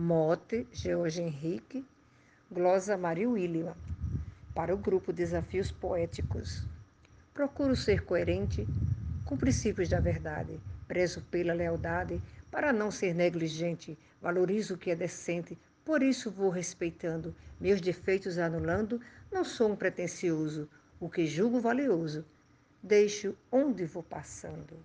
[0.00, 1.84] Mote, George Henrique,
[2.48, 3.74] glosa Maria William.
[4.54, 6.64] Para o grupo Desafios Poéticos.
[7.34, 8.64] Procuro ser coerente
[9.24, 14.94] com princípios da verdade, prezo pela lealdade, para não ser negligente, valorizo o que é
[14.94, 19.00] decente, por isso vou respeitando, meus defeitos anulando,
[19.32, 20.70] não sou um pretensioso,
[21.00, 22.24] o que julgo valioso,
[22.80, 24.78] deixo onde vou passando.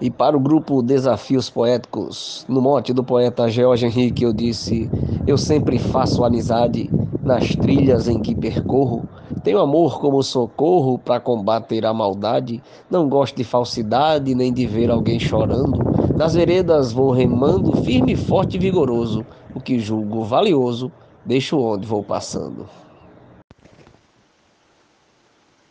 [0.00, 4.88] E para o grupo Desafios Poéticos, no mote do poeta George Henrique, eu disse:
[5.26, 6.88] Eu sempre faço amizade
[7.22, 9.06] nas trilhas em que percorro.
[9.44, 12.62] Tenho amor como socorro para combater a maldade.
[12.90, 15.78] Não gosto de falsidade nem de ver alguém chorando.
[16.16, 19.24] Nas veredas vou remando, firme, forte e vigoroso.
[19.54, 20.90] O que julgo valioso,
[21.26, 22.66] deixo onde vou passando.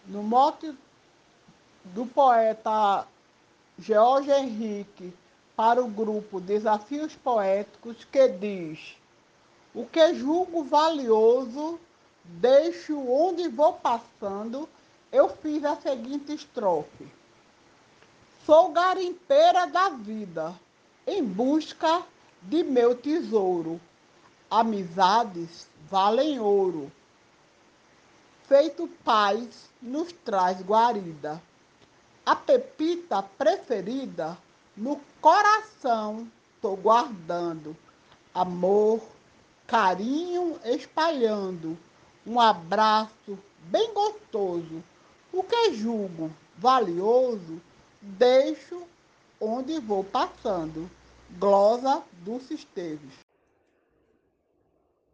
[0.07, 0.71] No mote
[1.95, 3.05] do poeta
[3.79, 5.13] George Henrique
[5.55, 8.97] para o grupo Desafios Poéticos, que diz:
[9.73, 11.79] O que julgo valioso
[12.23, 14.67] deixo onde vou passando,
[15.11, 17.07] eu fiz a seguinte estrofe.
[18.45, 20.53] Sou garimpeira da vida,
[21.07, 22.03] em busca
[22.41, 23.79] de meu tesouro.
[24.51, 26.91] Amizades valem ouro.
[28.43, 31.41] Feito paz nos traz guarida.
[32.29, 34.37] A pepita preferida
[34.77, 37.75] no coração tô guardando.
[38.31, 39.01] Amor,
[39.65, 41.75] carinho espalhando
[42.27, 44.83] um abraço bem gostoso.
[45.33, 47.59] O que julgo valioso,
[47.99, 48.83] deixo
[49.41, 50.87] onde vou passando.
[51.31, 53.25] Glosa Dulce Esteves.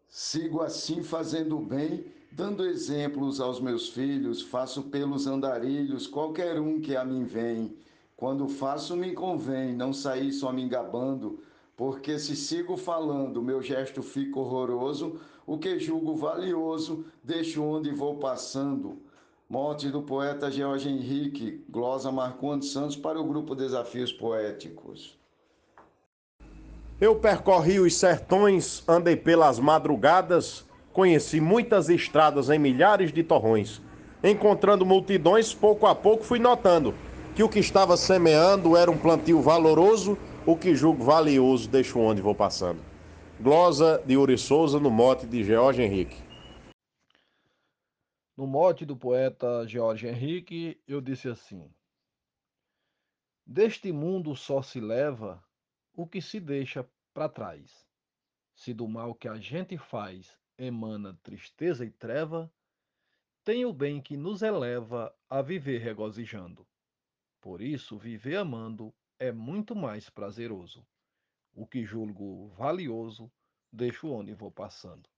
[0.09, 6.93] Sigo assim fazendo bem, dando exemplos aos meus filhos, faço pelos andarilhos qualquer um que
[6.93, 7.77] a mim vem.
[8.17, 11.39] Quando faço me convém não sair só me engabando,
[11.77, 18.17] porque se sigo falando, meu gesto fica horroroso, o que julgo valioso, deixo onde vou
[18.17, 18.97] passando.
[19.47, 25.17] Morte do poeta George Henrique, glosa Marcondes Santos para o grupo Desafios Poéticos.
[26.99, 30.65] Eu percorri os sertões, andei pelas madrugadas,
[30.95, 33.81] conheci muitas estradas em milhares de torrões.
[34.23, 36.95] Encontrando multidões, pouco a pouco fui notando
[37.35, 42.21] que o que estava semeando era um plantio valoroso, o que julgo valioso deixo onde
[42.21, 42.81] vou passando.
[43.41, 46.23] Glosa de Uri Souza no mote de George Henrique.
[48.37, 51.69] No mote do poeta George Henrique, eu disse assim:
[53.45, 55.43] Deste mundo só se leva
[55.93, 57.85] o que se deixa para trás.
[58.55, 62.51] Se do mal que a gente faz emana tristeza e treva,
[63.43, 66.65] tem o bem que nos eleva a viver regozijando.
[67.39, 70.85] Por isso, viver amando é muito mais prazeroso
[71.55, 73.31] o que julgo valioso,
[73.71, 75.09] deixo onde vou passando.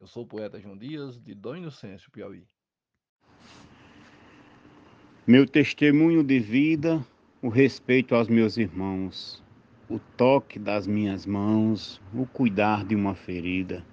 [0.00, 2.46] Eu sou o poeta João Dias, de Dom Inocêncio, Piauí.
[5.26, 7.04] Meu testemunho de vida,
[7.40, 9.42] o respeito aos meus irmãos,
[9.88, 13.84] o toque das minhas mãos, o cuidar de uma ferida,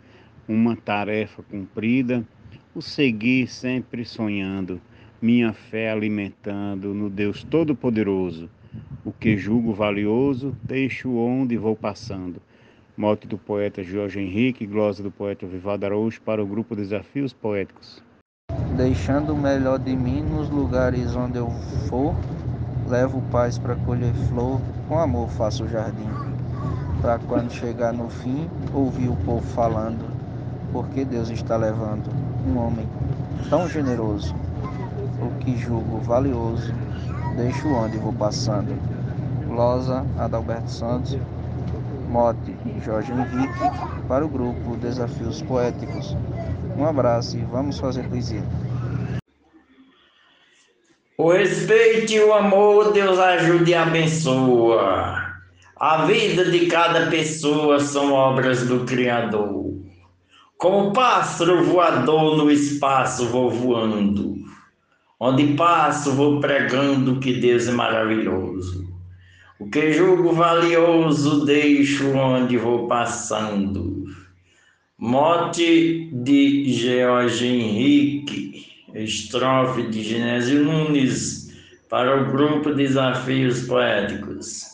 [0.47, 2.23] uma tarefa cumprida,
[2.75, 4.81] o seguir sempre sonhando,
[5.21, 8.49] minha fé alimentando no Deus Todo-Poderoso
[9.05, 12.41] o que julgo valioso, deixo onde vou passando.
[12.95, 18.01] Mote do poeta Jorge Henrique, glosa do poeta Vivaldo Araújo para o grupo Desafios Poéticos.
[18.77, 21.49] Deixando o melhor de mim nos lugares onde eu
[21.89, 22.15] for,
[22.87, 26.09] levo paz para colher flor, com amor faço o jardim.
[27.01, 30.12] Para quando chegar no fim, ouvir o povo falando,
[30.73, 32.09] porque Deus está levando
[32.47, 32.89] um homem
[33.49, 34.35] tão generoso,
[35.21, 36.73] o que julgo valioso,
[37.37, 38.75] deixo onde vou passando.
[39.47, 41.15] Glosa Adalberto Santos,
[42.09, 43.53] mote Jorge Henrique,
[44.07, 46.17] para o grupo Desafios Poéticos.
[46.75, 48.43] Um abraço e vamos fazer poesia.
[51.15, 55.21] O respeito e o amor Deus ajude e abençoa.
[55.75, 59.73] A vida de cada pessoa são obras do Criador.
[60.63, 64.37] Como pássaro voador no espaço vou voando.
[65.19, 68.87] Onde passo, vou pregando que Deus é maravilhoso.
[69.59, 74.05] O que julgo valioso, deixo onde vou passando.
[74.97, 78.65] Mote de George Henrique,
[78.95, 81.51] estrofe de Genésio Nunes,
[81.89, 84.72] para o grupo Desafios Poéticos.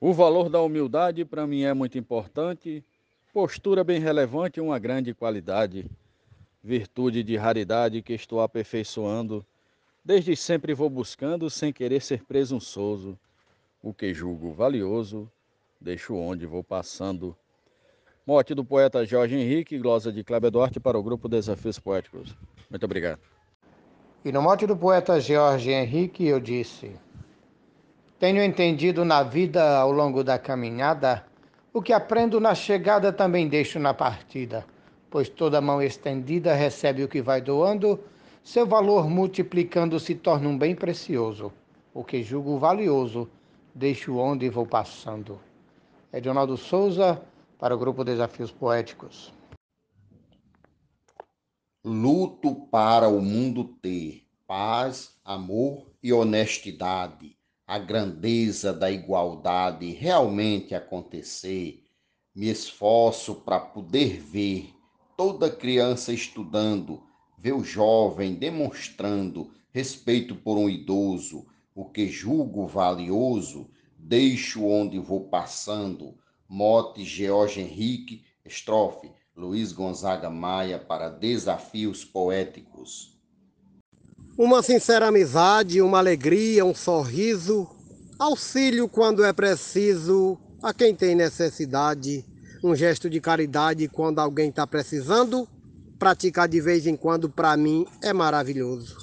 [0.00, 2.84] O valor da humildade para mim é muito importante,
[3.32, 5.90] postura bem relevante uma grande qualidade
[6.62, 9.44] virtude de raridade que estou aperfeiçoando.
[10.04, 13.18] Desde sempre vou buscando sem querer ser presunçoso.
[13.82, 15.30] o que julgo valioso,
[15.80, 17.36] deixo onde vou passando.
[18.26, 22.36] Morte do poeta Jorge Henrique, glosa de Cléber Duarte para o grupo Desafios Poéticos.
[22.70, 23.20] Muito obrigado.
[24.24, 26.92] E no mote do poeta Jorge Henrique eu disse:
[28.18, 31.24] Tenho entendido na vida ao longo da caminhada,
[31.72, 34.66] o que aprendo na chegada também deixo na partida,
[35.08, 38.02] pois toda mão estendida recebe o que vai doando,
[38.42, 41.52] seu valor multiplicando se torna um bem precioso.
[41.94, 43.30] O que julgo valioso,
[43.72, 45.38] deixo onde vou passando.
[46.12, 47.22] Edionaldo Souza,
[47.56, 49.32] para o grupo Desafios Poéticos.
[51.84, 57.37] Luto para o mundo ter paz, amor e honestidade,
[57.68, 61.84] a grandeza da igualdade realmente acontecer.
[62.34, 64.74] Me esforço para poder ver
[65.18, 67.02] toda criança estudando,
[67.36, 73.68] ver o jovem demonstrando respeito por um idoso, o que julgo valioso,
[73.98, 76.16] deixo onde vou passando.
[76.48, 83.17] Mote George Henrique, estrofe Luiz Gonzaga Maia para Desafios Poéticos.
[84.38, 87.66] Uma sincera amizade, uma alegria, um sorriso,
[88.16, 92.24] auxílio quando é preciso a quem tem necessidade,
[92.62, 95.48] um gesto de caridade quando alguém está precisando,
[95.98, 98.96] praticar de vez em quando para mim é maravilhoso.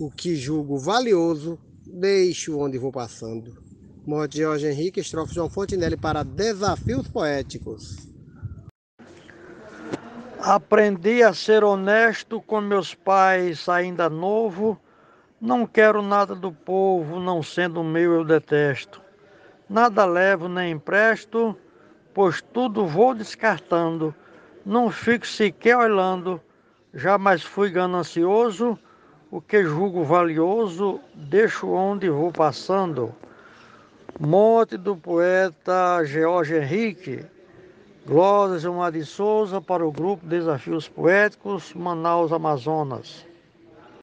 [0.00, 3.62] O que julgo valioso, deixo onde vou passando.
[4.06, 8.13] Morte Jorge Henrique, estrofe João Fontinelli para Desafios Poéticos.
[10.46, 14.78] Aprendi a ser honesto com meus pais ainda novo.
[15.40, 19.00] Não quero nada do povo, não sendo meu eu detesto.
[19.70, 21.56] Nada levo nem empresto,
[22.12, 24.14] pois tudo vou descartando.
[24.66, 26.38] Não fico sequer olhando,
[26.92, 28.78] jamais fui ganancioso.
[29.30, 33.14] O que julgo valioso, deixo onde vou passando.
[34.20, 37.24] Morte do poeta George Henrique,
[38.06, 43.26] Glória Gilmar de Souza para o grupo Desafios Poéticos, Manaus, Amazonas.